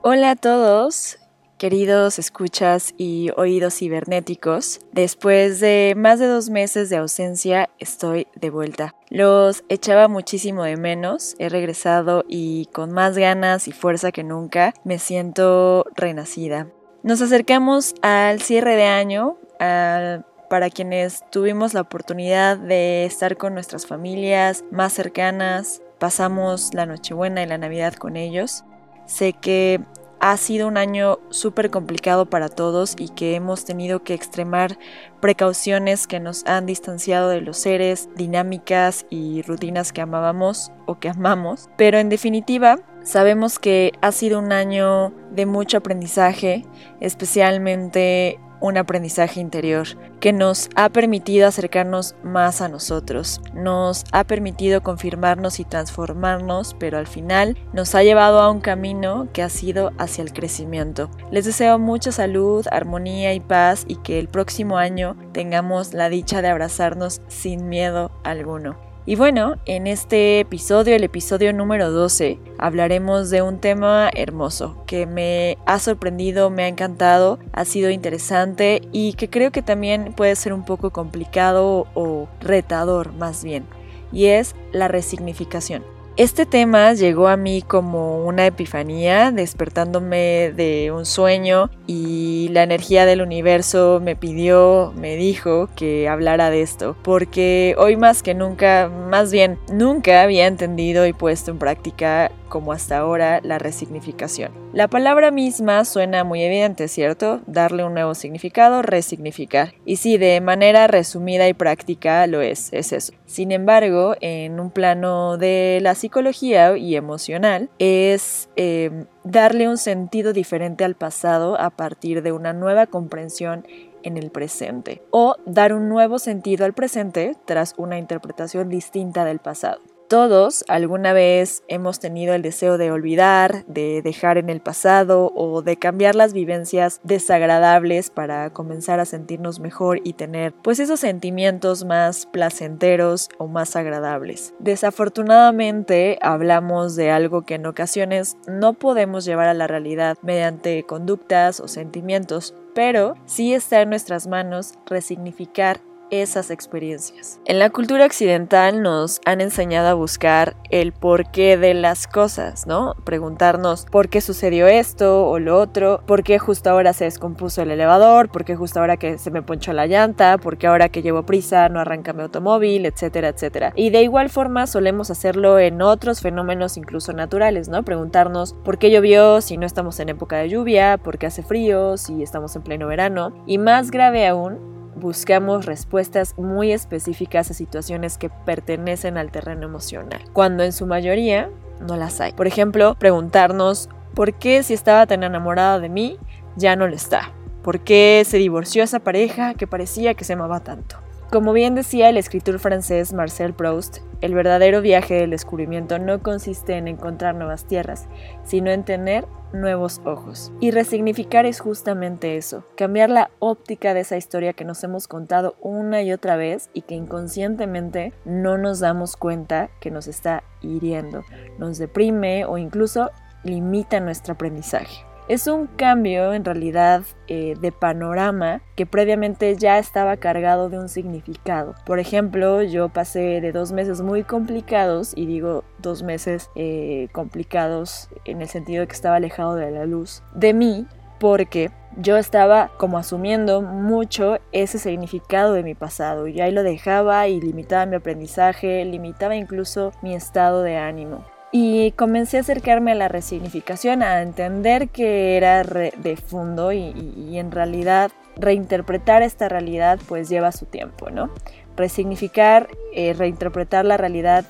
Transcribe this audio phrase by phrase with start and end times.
[0.00, 1.18] Hola a todos,
[1.58, 4.78] queridos escuchas y oídos cibernéticos.
[4.92, 8.94] Después de más de dos meses de ausencia, estoy de vuelta.
[9.10, 14.72] Los echaba muchísimo de menos, he regresado y con más ganas y fuerza que nunca
[14.84, 16.68] me siento renacida.
[17.02, 23.84] Nos acercamos al cierre de año, para quienes tuvimos la oportunidad de estar con nuestras
[23.84, 28.64] familias más cercanas, pasamos la Nochebuena y la Navidad con ellos.
[29.08, 29.80] Sé que
[30.20, 34.78] ha sido un año súper complicado para todos y que hemos tenido que extremar
[35.20, 41.08] precauciones que nos han distanciado de los seres, dinámicas y rutinas que amábamos o que
[41.08, 41.70] amamos.
[41.78, 46.66] Pero en definitiva, sabemos que ha sido un año de mucho aprendizaje,
[47.00, 49.86] especialmente un aprendizaje interior
[50.20, 56.98] que nos ha permitido acercarnos más a nosotros, nos ha permitido confirmarnos y transformarnos, pero
[56.98, 61.10] al final nos ha llevado a un camino que ha sido hacia el crecimiento.
[61.30, 66.42] Les deseo mucha salud, armonía y paz y que el próximo año tengamos la dicha
[66.42, 68.87] de abrazarnos sin miedo alguno.
[69.08, 75.06] Y bueno, en este episodio, el episodio número 12, hablaremos de un tema hermoso que
[75.06, 80.36] me ha sorprendido, me ha encantado, ha sido interesante y que creo que también puede
[80.36, 83.64] ser un poco complicado o retador más bien,
[84.12, 85.82] y es la resignificación.
[86.18, 93.06] Este tema llegó a mí como una epifanía, despertándome de un sueño y la energía
[93.06, 98.88] del universo me pidió, me dijo que hablara de esto, porque hoy más que nunca,
[98.88, 104.52] más bien nunca había entendido y puesto en práctica como hasta ahora la resignificación.
[104.72, 107.40] La palabra misma suena muy evidente, ¿cierto?
[107.46, 109.74] Darle un nuevo significado, resignificar.
[109.84, 113.12] Y sí, de manera resumida y práctica lo es, es eso.
[113.26, 120.32] Sin embargo, en un plano de la psicología y emocional, es em, darle un sentido
[120.32, 123.66] diferente al pasado a partir de una nueva comprensión
[124.02, 129.38] en el presente o dar un nuevo sentido al presente tras una interpretación distinta del
[129.38, 129.80] pasado.
[130.08, 135.60] Todos alguna vez hemos tenido el deseo de olvidar, de dejar en el pasado o
[135.60, 141.84] de cambiar las vivencias desagradables para comenzar a sentirnos mejor y tener pues esos sentimientos
[141.84, 144.54] más placenteros o más agradables.
[144.60, 151.60] Desafortunadamente hablamos de algo que en ocasiones no podemos llevar a la realidad mediante conductas
[151.60, 155.80] o sentimientos, pero sí está en nuestras manos resignificar
[156.10, 157.40] esas experiencias.
[157.44, 162.94] En la cultura occidental nos han enseñado a buscar el porqué de las cosas, ¿no?
[163.04, 167.70] Preguntarnos por qué sucedió esto o lo otro, por qué justo ahora se descompuso el
[167.70, 171.02] elevador, por qué justo ahora que se me ponchó la llanta, por qué ahora que
[171.02, 173.72] llevo prisa no arranca mi automóvil, etcétera, etcétera.
[173.76, 177.84] Y de igual forma solemos hacerlo en otros fenómenos incluso naturales, ¿no?
[177.84, 181.96] Preguntarnos por qué llovió si no estamos en época de lluvia, por qué hace frío
[181.96, 183.32] si estamos en pleno verano.
[183.46, 190.20] Y más grave aún, buscamos respuestas muy específicas a situaciones que pertenecen al terreno emocional,
[190.32, 191.50] cuando en su mayoría
[191.80, 192.32] no las hay.
[192.32, 196.18] Por ejemplo, preguntarnos por qué si estaba tan enamorada de mí,
[196.56, 197.32] ya no lo está.
[197.62, 200.96] ¿Por qué se divorció esa pareja que parecía que se amaba tanto?
[201.30, 206.78] Como bien decía el escritor francés Marcel Proust, el verdadero viaje del descubrimiento no consiste
[206.78, 208.08] en encontrar nuevas tierras,
[208.44, 210.50] sino en tener nuevos ojos.
[210.58, 215.56] Y resignificar es justamente eso, cambiar la óptica de esa historia que nos hemos contado
[215.60, 221.24] una y otra vez y que inconscientemente no nos damos cuenta que nos está hiriendo,
[221.58, 223.10] nos deprime o incluso
[223.44, 225.07] limita nuestro aprendizaje.
[225.28, 230.88] Es un cambio en realidad eh, de panorama que previamente ya estaba cargado de un
[230.88, 231.74] significado.
[231.84, 238.08] Por ejemplo, yo pasé de dos meses muy complicados, y digo dos meses eh, complicados
[238.24, 240.86] en el sentido de que estaba alejado de la luz, de mí,
[241.20, 247.28] porque yo estaba como asumiendo mucho ese significado de mi pasado y ahí lo dejaba
[247.28, 251.24] y limitaba mi aprendizaje, limitaba incluso mi estado de ánimo.
[251.50, 257.50] Y comencé a acercarme a la resignificación, a entender que era de fondo y, en
[257.50, 261.30] realidad reinterpretar esta realidad pues lleva su tiempo, ¿no?
[261.76, 264.44] Resignificar, eh, reinterpretar la realidad,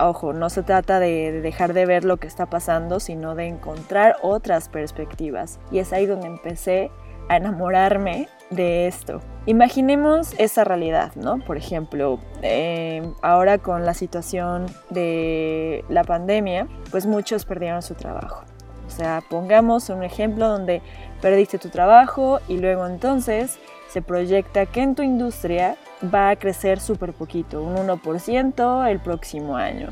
[0.00, 4.16] ojo, no se trata de dejar de ver lo que está pasando, sino de encontrar
[4.22, 5.58] otras perspectivas.
[5.72, 6.90] Y es ahí donde empecé
[7.28, 9.20] a enamorarme de esto.
[9.46, 11.38] Imaginemos esa realidad, ¿no?
[11.38, 18.44] Por ejemplo, em, ahora con la situación de la pandemia, pues muchos perdieron su trabajo.
[18.86, 20.82] O sea, pongamos un ejemplo donde
[21.20, 23.58] perdiste tu trabajo y luego entonces
[23.88, 29.56] se proyecta que en tu industria va a crecer súper poquito, un 1% el próximo
[29.56, 29.88] año.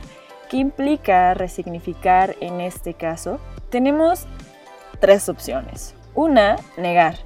[0.48, 3.38] ¿Qué implica resignificar en este caso?
[3.70, 4.26] Tenemos
[5.00, 5.94] tres opciones.
[6.14, 7.16] Una, negar.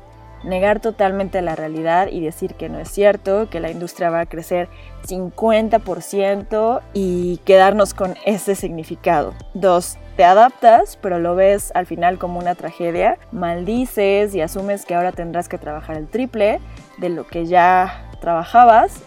[0.43, 4.27] Negar totalmente la realidad y decir que no es cierto, que la industria va a
[4.27, 4.69] crecer
[5.07, 9.33] 50% y quedarnos con ese significado.
[9.55, 14.95] Dos, te adaptas, pero lo ves al final como una tragedia, maldices y asumes que
[14.95, 16.61] ahora tendrás que trabajar el triple
[16.99, 19.01] de lo que ya trabajabas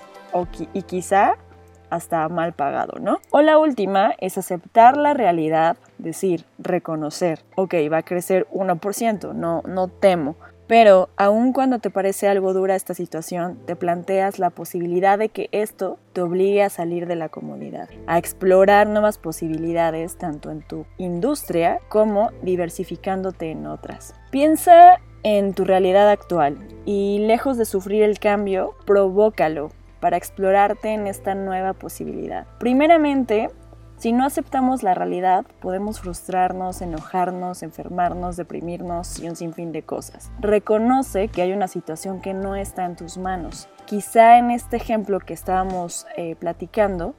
[0.73, 1.37] y quizá
[1.89, 3.19] hasta mal pagado, ¿no?
[3.31, 9.61] O la última es aceptar la realidad, decir, reconocer, ok, va a crecer 1%, no,
[9.65, 10.35] no temo.
[10.67, 15.47] Pero aun cuando te parece algo dura esta situación, te planteas la posibilidad de que
[15.53, 20.85] esto te obligue a salir de la comodidad, a explorar nuevas posibilidades tanto en tu
[20.97, 24.13] industria como diversificándote en otras.
[24.29, 29.69] Piensa en tu realidad actual y lejos de sufrir el cambio, provócalo,
[29.99, 32.45] para explorarte en esta nueva posibilidad.
[32.59, 33.49] Primeramente,
[33.97, 40.31] si no aceptamos la realidad, podemos frustrarnos, enojarnos, enfermarnos, deprimirnos y un sinfín de cosas.
[40.39, 43.67] Reconoce que hay una situación que no está en tus manos.
[43.85, 47.15] Quizá en este ejemplo que estábamos eh, platicando,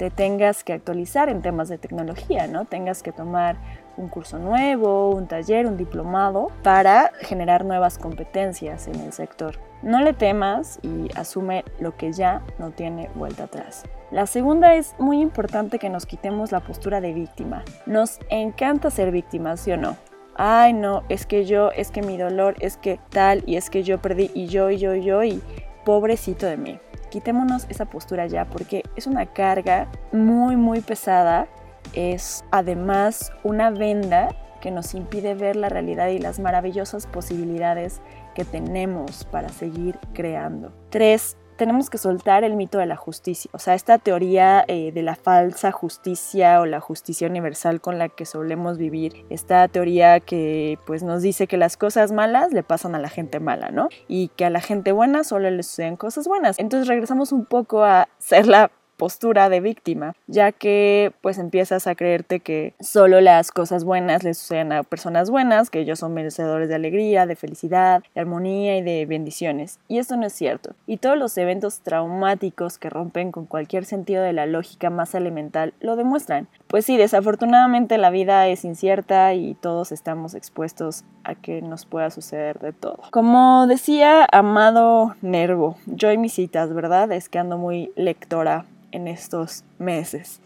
[0.00, 2.64] te tengas que actualizar en temas de tecnología, ¿no?
[2.64, 3.56] Tengas que tomar
[3.98, 9.58] un curso nuevo, un taller, un diplomado para generar nuevas competencias en el sector.
[9.82, 13.84] No le temas y asume lo que ya no tiene vuelta atrás.
[14.10, 17.62] La segunda es muy importante que nos quitemos la postura de víctima.
[17.84, 19.98] Nos encanta ser víctimas, ¿sí o no?
[20.34, 23.82] Ay, no, es que yo, es que mi dolor, es que tal, y es que
[23.82, 25.42] yo perdí, y yo, y yo, y yo, y
[25.84, 26.80] pobrecito de mí.
[27.10, 31.48] Quitémonos esa postura ya porque es una carga muy, muy pesada
[31.92, 38.00] es además una venda que nos impide ver la realidad y las maravillosas posibilidades
[38.34, 40.72] que tenemos para seguir creando.
[40.90, 45.02] Tres, tenemos que soltar el mito de la justicia, o sea, esta teoría eh, de
[45.02, 50.78] la falsa justicia o la justicia universal con la que solemos vivir, esta teoría que
[50.86, 53.90] pues nos dice que las cosas malas le pasan a la gente mala, ¿no?
[54.08, 56.58] Y que a la gente buena solo le suceden cosas buenas.
[56.58, 61.94] Entonces regresamos un poco a ser la postura de víctima, ya que pues empiezas a
[61.94, 66.68] creerte que solo las cosas buenas le suceden a personas buenas, que ellos son merecedores
[66.68, 69.78] de alegría, de felicidad, de armonía y de bendiciones.
[69.88, 70.74] Y esto no es cierto.
[70.86, 75.72] Y todos los eventos traumáticos que rompen con cualquier sentido de la lógica más elemental
[75.80, 76.46] lo demuestran.
[76.70, 82.10] Pues sí, desafortunadamente la vida es incierta y todos estamos expuestos a que nos pueda
[82.10, 83.00] suceder de todo.
[83.10, 87.10] Como decía Amado Nervo, yo y mis citas, ¿verdad?
[87.10, 90.40] Es que ando muy lectora en estos meses.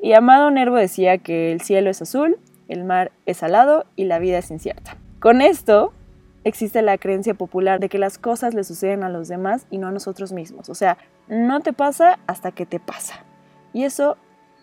[0.00, 2.36] Y Amado Nervo decía que el cielo es azul,
[2.66, 4.96] el mar es salado y la vida es incierta.
[5.20, 5.92] Con esto
[6.42, 9.86] existe la creencia popular de que las cosas le suceden a los demás y no
[9.86, 10.68] a nosotros mismos.
[10.68, 10.98] O sea,
[11.28, 13.24] no te pasa hasta que te pasa.
[13.72, 14.16] Y eso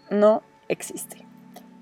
[0.10, 0.42] no
[0.72, 1.26] existe.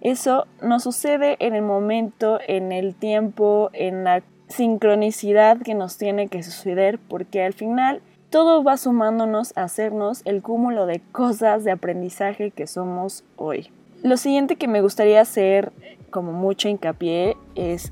[0.02, 6.28] Eso no sucede en el momento, en el tiempo, en la sincronicidad que nos tiene
[6.28, 11.72] que suceder, porque al final todo va sumándonos a hacernos el cúmulo de cosas de
[11.72, 13.72] aprendizaje que somos hoy.
[14.04, 15.72] Lo siguiente que me gustaría hacer
[16.10, 17.92] como mucho hincapié es,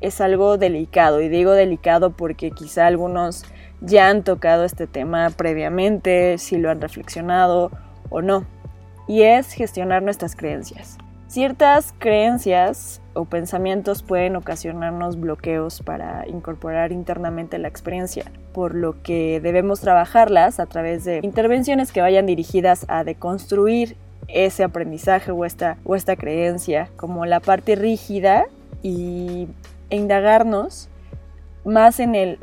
[0.00, 3.44] es algo delicado, y digo delicado porque quizá algunos
[3.80, 7.70] ya han tocado este tema previamente, si lo han reflexionado
[8.10, 8.44] o no,
[9.06, 10.98] y es gestionar nuestras creencias.
[11.28, 19.40] Ciertas creencias o pensamientos pueden ocasionarnos bloqueos para incorporar internamente la experiencia, por lo que
[19.40, 23.96] debemos trabajarlas a través de intervenciones que vayan dirigidas a deconstruir
[24.28, 28.46] ese aprendizaje o esta, o esta creencia como la parte rígida
[28.82, 29.48] y
[29.90, 30.88] e indagarnos
[31.64, 32.38] más en el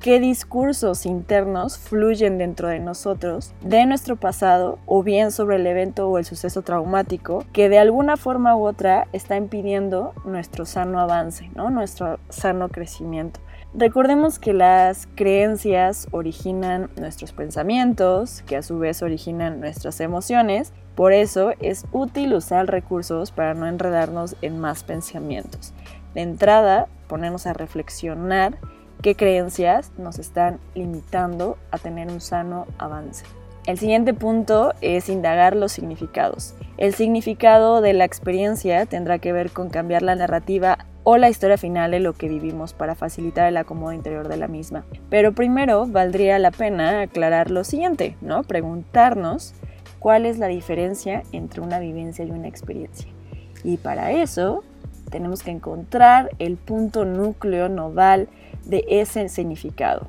[0.00, 6.08] qué discursos internos fluyen dentro de nosotros de nuestro pasado o bien sobre el evento
[6.08, 11.50] o el suceso traumático que de alguna forma u otra está impidiendo nuestro sano avance,
[11.54, 11.70] ¿no?
[11.70, 13.40] nuestro sano crecimiento.
[13.74, 21.12] Recordemos que las creencias originan nuestros pensamientos, que a su vez originan nuestras emociones, por
[21.12, 25.72] eso es útil usar recursos para no enredarnos en más pensamientos.
[26.14, 28.58] De entrada, ponernos a reflexionar
[29.02, 33.24] qué creencias nos están limitando a tener un sano avance.
[33.66, 36.54] El siguiente punto es indagar los significados.
[36.76, 41.58] El significado de la experiencia tendrá que ver con cambiar la narrativa o la historia
[41.58, 44.84] final de lo que vivimos para facilitar el acomodo interior de la misma.
[45.08, 48.42] Pero primero valdría la pena aclarar lo siguiente, ¿no?
[48.42, 49.54] Preguntarnos
[49.98, 53.10] cuál es la diferencia entre una vivencia y una experiencia.
[53.62, 54.64] Y para eso
[55.10, 58.28] tenemos que encontrar el punto núcleo nodal
[58.64, 60.08] de ese significado.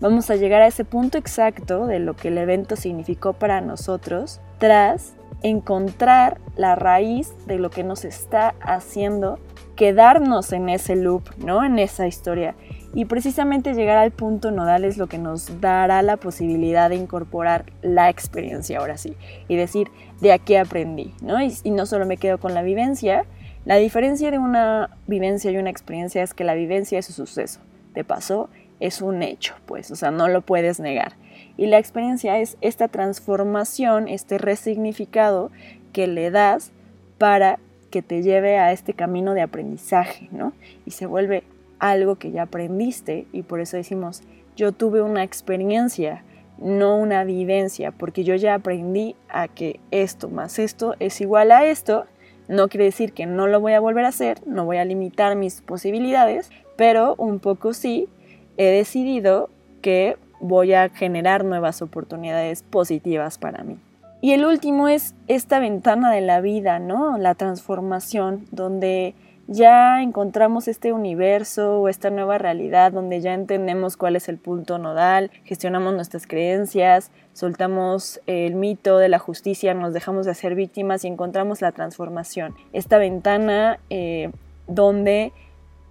[0.00, 4.40] Vamos a llegar a ese punto exacto de lo que el evento significó para nosotros
[4.58, 9.38] tras encontrar la raíz de lo que nos está haciendo
[9.76, 11.64] quedarnos en ese loop, ¿no?
[11.64, 12.54] En esa historia.
[12.92, 17.64] Y precisamente llegar al punto nodal es lo que nos dará la posibilidad de incorporar
[17.80, 19.16] la experiencia ahora sí
[19.48, 19.88] y decir,
[20.20, 21.40] de aquí aprendí, ¿no?
[21.42, 23.24] Y, no solo me quedo con la vivencia,
[23.64, 27.60] la diferencia de una vivencia y una experiencia es que la vivencia es un suceso,
[27.92, 28.48] te pasó,
[28.80, 31.12] es un hecho, pues, o sea, no lo puedes negar.
[31.56, 35.50] Y la experiencia es esta transformación, este resignificado
[35.92, 36.72] que le das
[37.18, 37.58] para
[37.90, 40.52] que te lleve a este camino de aprendizaje, ¿no?
[40.86, 41.44] Y se vuelve
[41.78, 44.22] algo que ya aprendiste y por eso decimos,
[44.56, 46.24] yo tuve una experiencia,
[46.58, 51.64] no una vivencia, porque yo ya aprendí a que esto más esto es igual a
[51.64, 52.06] esto,
[52.48, 55.36] no quiere decir que no lo voy a volver a hacer, no voy a limitar
[55.36, 58.08] mis posibilidades, pero un poco sí
[58.56, 59.50] he decidido
[59.82, 63.76] que voy a generar nuevas oportunidades positivas para mí.
[64.22, 67.18] Y el último es esta ventana de la vida, ¿no?
[67.18, 69.14] La transformación, donde
[69.46, 74.78] ya encontramos este universo o esta nueva realidad donde ya entendemos cuál es el punto
[74.78, 81.04] nodal, gestionamos nuestras creencias, soltamos el mito de la justicia, nos dejamos de ser víctimas
[81.04, 82.54] y encontramos la transformación.
[82.72, 84.30] Esta ventana eh,
[84.66, 85.34] donde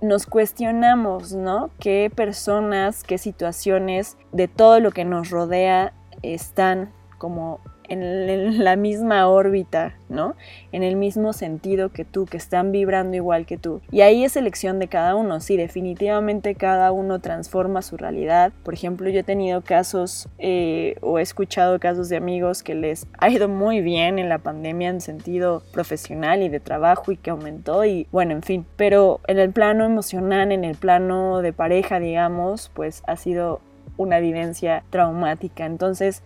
[0.02, 1.72] nos cuestionamos, ¿no?
[1.80, 9.28] ¿Qué personas, qué situaciones de todo lo que nos rodea están como en la misma
[9.28, 10.36] órbita, ¿no?
[10.72, 13.82] En el mismo sentido que tú, que están vibrando igual que tú.
[13.92, 18.54] Y ahí es elección de cada uno, sí, definitivamente cada uno transforma su realidad.
[18.64, 23.08] Por ejemplo, yo he tenido casos eh, o he escuchado casos de amigos que les
[23.18, 27.30] ha ido muy bien en la pandemia en sentido profesional y de trabajo y que
[27.30, 28.66] aumentó y bueno, en fin.
[28.76, 33.62] Pero en el plano emocional, en el plano de pareja, digamos, pues ha sido
[33.98, 35.66] una vivencia traumática.
[35.66, 36.24] Entonces,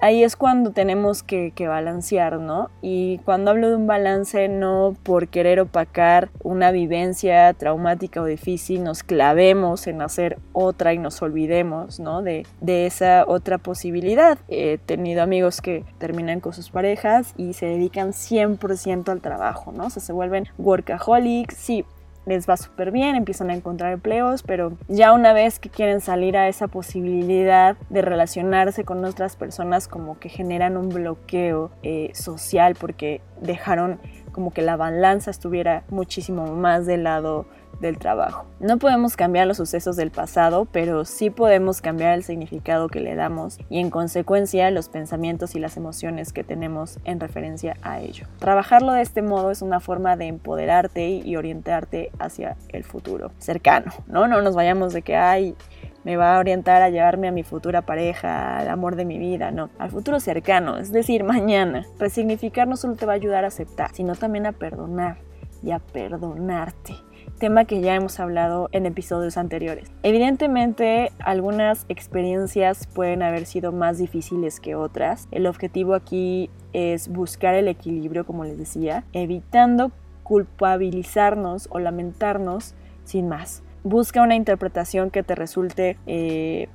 [0.00, 2.70] ahí es cuando tenemos que, balancear, ¿no?
[2.82, 8.84] Y cuando hablo de un balance, no por querer opacar una vivencia traumática o difícil,
[8.84, 12.22] nos clavemos en hacer otra y nos olvidemos, ¿no?
[12.22, 14.38] De, de esa otra posibilidad.
[14.48, 19.86] He tenido amigos que terminan con sus parejas y se dedican 100% al trabajo, ¿no?
[19.86, 21.84] O sea, se vuelven workaholics, sí,
[22.26, 26.36] les va súper bien, empiezan a encontrar empleos, pero ya una vez que quieren salir
[26.36, 32.76] a esa posibilidad de relacionarse con otras personas, como que generan un bloqueo eh, social
[32.78, 34.00] porque dejaron
[34.32, 37.46] como que la balanza estuviera muchísimo más del lado
[37.80, 38.46] del trabajo.
[38.60, 43.14] No podemos cambiar los sucesos del pasado, pero sí podemos cambiar el significado que le
[43.14, 48.26] damos y en consecuencia los pensamientos y las emociones que tenemos en referencia a ello.
[48.38, 53.92] Trabajarlo de este modo es una forma de empoderarte y orientarte hacia el futuro cercano,
[54.06, 54.28] ¿no?
[54.28, 55.54] No nos vayamos de que, ay,
[56.04, 59.50] me va a orientar a llevarme a mi futura pareja, al amor de mi vida,
[59.50, 61.86] no, al futuro cercano, es decir, mañana.
[61.98, 65.16] Resignificar no solo te va a ayudar a aceptar, sino también a perdonar
[65.62, 66.94] y a perdonarte
[67.38, 69.90] tema que ya hemos hablado en episodios anteriores.
[70.02, 75.28] Evidentemente, algunas experiencias pueden haber sido más difíciles que otras.
[75.30, 82.74] El objetivo aquí es buscar el equilibrio, como les decía, evitando culpabilizarnos o lamentarnos
[83.04, 83.62] sin más.
[83.82, 86.68] Busca una interpretación que te resulte eh,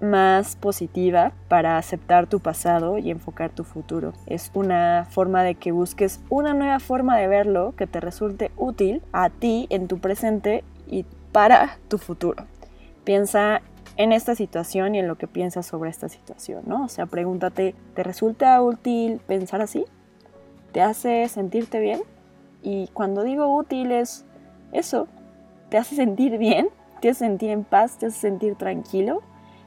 [0.00, 4.12] más positiva para aceptar tu pasado y enfocar tu futuro.
[4.26, 9.02] Es una forma de que busques una nueva forma de verlo que te resulte útil
[9.12, 12.44] a ti en tu presente y para tu futuro.
[13.04, 13.62] Piensa
[13.96, 16.84] en esta situación y en lo que piensas sobre esta situación, ¿no?
[16.84, 19.84] O sea, pregúntate, ¿te resulta útil pensar así?
[20.72, 22.00] ¿Te hace sentirte bien?
[22.62, 24.24] Y cuando digo útil es
[24.72, 25.06] eso,
[25.68, 26.68] ¿te hace sentir bien?
[27.00, 27.98] ¿Te hace sentir en paz?
[27.98, 29.22] ¿Te hace sentir tranquilo?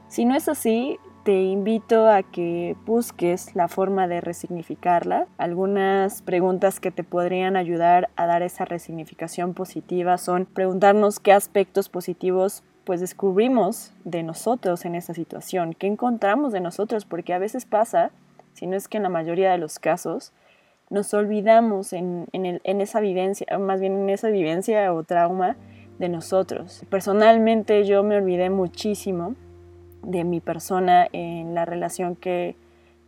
[0.08, 5.26] Si no es así, te invito a que busques la forma de resignificarla.
[5.36, 11.90] Algunas preguntas que te podrían ayudar a dar esa resignificación positiva son preguntarnos qué aspectos
[11.90, 17.66] positivos pues descubrimos de nosotros en esa situación, qué encontramos de nosotros, porque a veces
[17.66, 18.10] pasa,
[18.54, 20.32] si no es que en la mayoría de los casos,
[20.88, 25.58] nos olvidamos en, en esa vivencia, más bien en esa vivencia o trauma
[25.98, 26.82] de nosotros.
[26.88, 29.34] Personalmente yo me olvidé muchísimo
[30.02, 32.56] de mi persona en la relación que,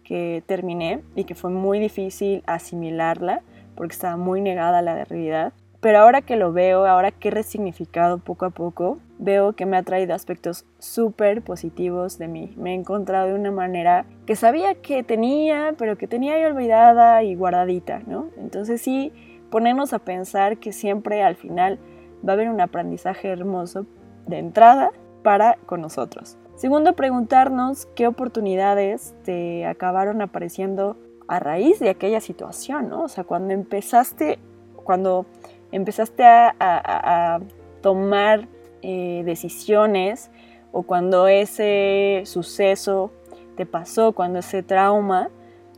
[0.04, 3.42] que terminé y que fue muy difícil asimilarla
[3.74, 5.52] porque estaba muy negada a la realidad.
[5.80, 9.78] Pero ahora que lo veo, ahora que he resignificado poco a poco, veo que me
[9.78, 12.52] ha traído aspectos súper positivos de mí.
[12.58, 17.22] Me he encontrado de una manera que sabía que tenía, pero que tenía ahí olvidada
[17.22, 18.28] y guardadita, ¿no?
[18.36, 19.12] Entonces sí,
[19.50, 21.78] ponernos a pensar que siempre al final
[22.26, 23.86] va a haber un aprendizaje hermoso
[24.26, 24.90] de entrada
[25.22, 26.36] para con nosotros.
[26.60, 33.04] Segundo, preguntarnos qué oportunidades te acabaron apareciendo a raíz de aquella situación, ¿no?
[33.04, 34.38] O sea, cuando empezaste,
[34.74, 35.24] cuando
[35.72, 37.40] empezaste a,
[37.80, 38.46] tomar
[38.82, 40.30] eh, decisiones
[40.70, 43.10] o cuando ese suceso
[43.56, 45.30] te pasó, cuando ese trauma,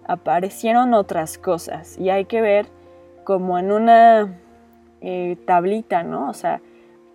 [0.04, 2.66] aparecieron otras cosas y hay que ver
[3.22, 4.36] como en una
[5.00, 6.28] eh, tablita, ¿no?
[6.28, 6.60] O sea,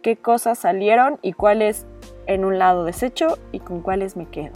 [0.02, 1.86] qué cosas salieron y cuáles
[2.28, 4.54] en un lado desecho y con cuáles me quedo.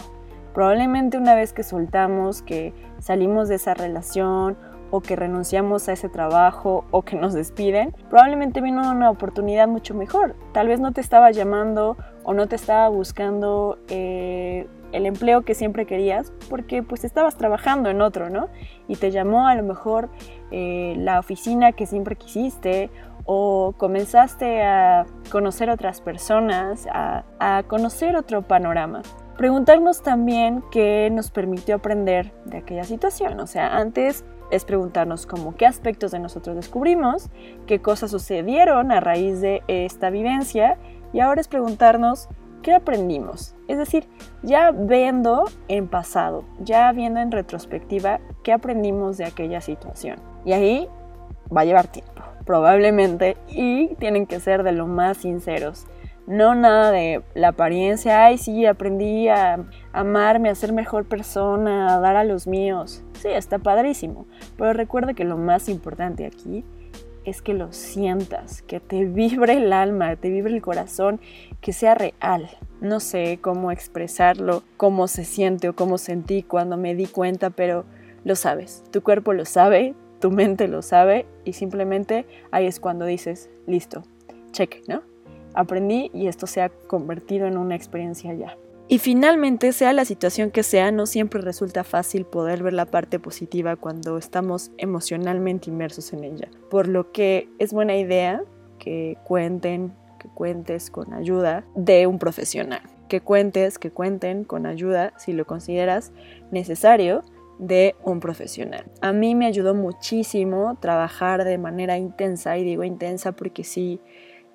[0.53, 4.57] Probablemente una vez que soltamos, que salimos de esa relación
[4.91, 9.95] o que renunciamos a ese trabajo o que nos despiden, probablemente vino una oportunidad mucho
[9.95, 10.35] mejor.
[10.51, 15.55] Tal vez no te estaba llamando o no te estaba buscando eh, el empleo que
[15.55, 18.49] siempre querías porque pues estabas trabajando en otro, ¿no?
[18.89, 20.09] Y te llamó a lo mejor
[20.51, 22.89] eh, la oficina que siempre quisiste
[23.25, 29.01] o comenzaste a conocer otras personas, a, conocer otro panorama.
[29.37, 33.39] Preguntarnos también qué nos permitió aprender de aquella situación.
[33.39, 37.29] O sea, antes es preguntarnos como qué aspectos de nosotros descubrimos,
[37.65, 40.77] qué cosas sucedieron a raíz de esta vivencia
[41.13, 42.29] y ahora es preguntarnos
[42.61, 43.55] qué aprendimos.
[43.67, 44.07] Es decir,
[44.43, 50.19] ya viendo en pasado, ya viendo en retrospectiva qué aprendimos de aquella situación.
[50.45, 50.89] Y ahí
[51.55, 55.86] va a llevar tiempo, probablemente, y tienen que ser de lo más sinceros.
[56.27, 62.00] No nada de la apariencia, ay sí, aprendí a amarme, a ser mejor persona, a
[62.00, 63.03] dar a los míos.
[63.20, 64.27] Sí, está padrísimo,
[64.58, 66.63] pero recuerda que lo más importante aquí
[67.25, 71.20] es que lo sientas, que te vibre el alma, te vibre el corazón,
[71.60, 72.50] que sea real.
[72.79, 77.86] No sé cómo expresarlo, cómo se siente o cómo sentí cuando me di cuenta, pero
[78.24, 83.05] lo sabes, tu cuerpo lo sabe, tu mente lo sabe y simplemente ahí es cuando
[83.05, 84.03] dices, listo,
[84.51, 85.01] check, ¿no?
[85.53, 88.57] aprendí y esto se ha convertido en una experiencia ya.
[88.87, 93.19] Y finalmente, sea la situación que sea, no siempre resulta fácil poder ver la parte
[93.19, 96.49] positiva cuando estamos emocionalmente inmersos en ella.
[96.69, 98.43] Por lo que es buena idea
[98.79, 102.81] que cuenten, que cuentes con ayuda de un profesional.
[103.07, 106.11] Que cuentes, que cuenten con ayuda, si lo consideras
[106.51, 107.24] necesario,
[107.61, 108.85] de un profesional.
[109.01, 114.00] A mí me ayudó muchísimo trabajar de manera intensa, y digo intensa porque sí,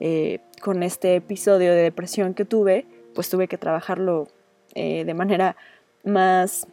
[0.01, 4.27] eh, con este episodio de depresión que tuve, pues tuve que trabajarlo
[4.75, 5.57] eh, de manera
[6.03, 6.66] más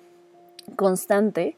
[0.76, 1.56] constante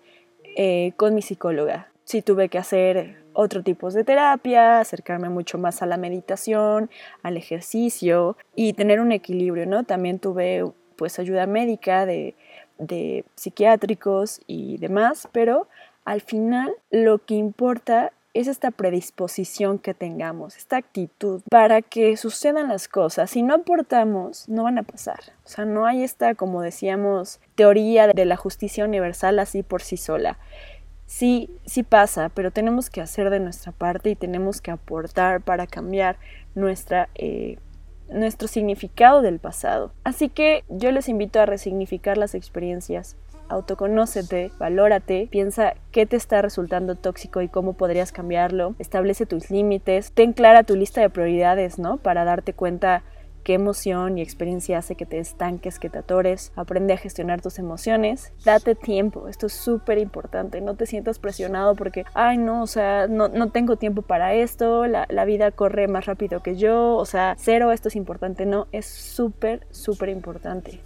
[0.57, 1.89] eh, con mi psicóloga.
[2.03, 6.89] Sí tuve que hacer otro tipo de terapia, acercarme mucho más a la meditación,
[7.23, 9.85] al ejercicio y tener un equilibrio, ¿no?
[9.85, 10.65] También tuve
[10.97, 12.35] pues ayuda médica de,
[12.77, 15.67] de psiquiátricos y demás, pero
[16.03, 22.67] al final lo que importa es esta predisposición que tengamos, esta actitud para que sucedan
[22.67, 23.29] las cosas.
[23.29, 25.19] Si no aportamos, no van a pasar.
[25.45, 29.95] O sea, no hay esta, como decíamos, teoría de la justicia universal así por sí
[29.95, 30.37] sola.
[31.05, 35.65] Sí, sí pasa, pero tenemos que hacer de nuestra parte y tenemos que aportar para
[35.65, 36.17] cambiar
[36.55, 37.57] nuestra, eh,
[38.09, 39.91] nuestro significado del pasado.
[40.03, 43.17] Así que yo les invito a resignificar las experiencias,
[43.49, 50.11] autoconócete, valórate, piensa qué te está resultando tóxico y cómo podrías cambiarlo, establece tus límites,
[50.11, 51.97] ten clara tu lista de prioridades, ¿no?
[51.97, 53.03] Para darte cuenta
[53.45, 57.59] qué emoción y experiencia hace que te estanques, que te atores, aprende a gestionar tus
[57.59, 62.67] emociones, date tiempo, esto es súper importante, no te sientas presionado porque, ay no, o
[62.67, 66.95] sea, no, no tengo tiempo para esto, la, la, vida corre más rápido que yo,
[66.95, 70.81] o sea, cero, esto es importante, no, es súper, súper importante.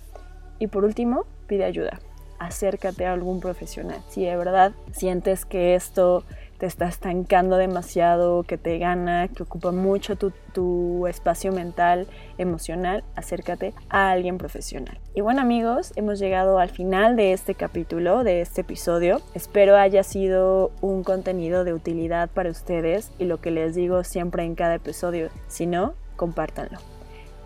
[0.59, 2.01] Y por último, pide ayuda.
[2.39, 4.01] Acércate a algún profesional.
[4.09, 6.25] Si de verdad sientes que esto
[6.59, 12.05] te está estancando demasiado, que te gana, que ocupa mucho tu, espacio mental,
[12.37, 14.99] emocional, acércate a alguien profesional.
[15.15, 19.21] Y bueno amigos, hemos llegado al final de este capítulo, de este episodio.
[19.33, 24.43] Espero haya sido un contenido de utilidad para ustedes y lo que les digo siempre
[24.43, 26.79] en cada episodio, si no, compártanlo.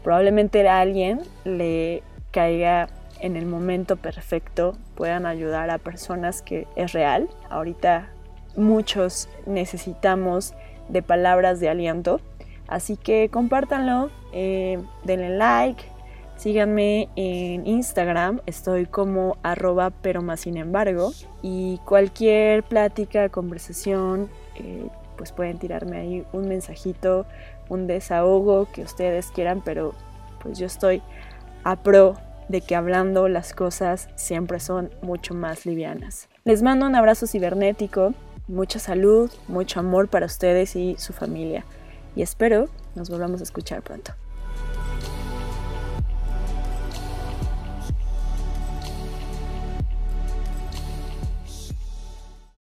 [0.03, 6.91] Probablemente a alguien le caiga en el momento perfecto puedan ayudar a personas que es
[6.91, 7.29] real.
[7.49, 8.09] Ahorita
[8.55, 10.53] muchos necesitamos
[10.89, 12.21] de palabras de aliento.
[12.67, 15.83] Así que compártanlo, eh, denle like,
[16.37, 21.11] síganme en Instagram, estoy como arroba pero más sin embargo.
[21.41, 24.87] Y cualquier plática, conversación, eh,
[25.17, 27.25] pues pueden tirarme ahí un mensajito,
[27.69, 29.93] un desahogo que ustedes quieran, pero
[30.41, 31.01] pues yo estoy
[31.63, 32.15] a pro
[32.49, 36.27] de que hablando las cosas siempre son mucho más livianas.
[36.43, 38.13] Les mando un abrazo cibernético,
[38.47, 41.65] mucha salud, mucho amor para ustedes y su familia
[42.15, 44.13] y espero nos volvamos a escuchar pronto.